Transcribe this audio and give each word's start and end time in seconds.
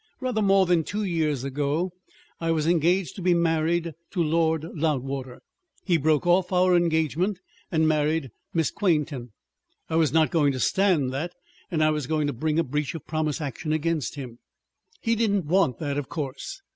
"Rather 0.19 0.41
more 0.41 0.65
than 0.65 0.83
two 0.83 1.03
years 1.03 1.43
ago 1.43 1.91
I 2.39 2.49
was 2.49 2.65
engaged 2.65 3.15
to 3.17 3.21
be 3.21 3.35
married 3.35 3.93
to 4.09 4.23
Lord 4.23 4.63
Loudwater. 4.73 5.41
He 5.85 5.97
broke 5.97 6.25
off 6.25 6.51
our 6.51 6.75
engagement 6.75 7.39
and 7.71 7.87
married 7.87 8.31
Miss 8.51 8.71
Quainton. 8.71 9.31
I 9.91 9.97
was 9.97 10.11
not 10.11 10.31
going 10.31 10.53
to 10.53 10.59
stand 10.59 11.13
that, 11.13 11.35
and 11.69 11.83
I 11.83 11.91
was 11.91 12.07
going 12.07 12.25
to 12.25 12.33
bring 12.33 12.57
a 12.57 12.63
breach 12.63 12.95
of 12.95 13.05
promise 13.05 13.39
action 13.39 13.71
against 13.73 14.15
him. 14.15 14.39
He 15.01 15.13
didn't 15.13 15.45
want 15.45 15.77
that, 15.77 15.99
of 15.99 16.09
course. 16.09 16.63